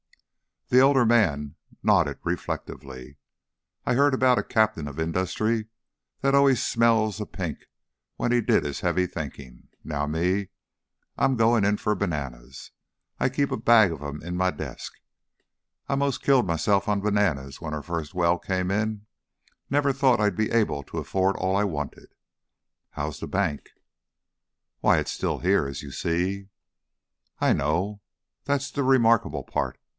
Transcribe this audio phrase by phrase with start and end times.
[0.69, 3.17] The elder man nodded reflectively.
[3.85, 5.67] "I heard about a captain of industry
[6.21, 7.65] that allus smelled a pink
[8.15, 9.67] when he did his heavy thinkin'.
[9.83, 10.47] Now me,
[11.17, 12.71] I'm goin' in for bananas.
[13.19, 14.93] I keep a bag of 'em in my desk.
[15.89, 19.05] I 'most killed myself on bananas when our first well came in
[19.69, 22.15] never thought I'd be able to afford all I wanted.
[22.91, 23.69] How's the bank?"
[24.79, 26.47] "Why, it's still here, as you see."
[27.39, 28.01] "I know.
[28.45, 29.77] That's the remarkable part.